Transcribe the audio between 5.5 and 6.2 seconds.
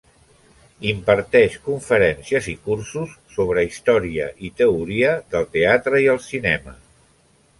teatre i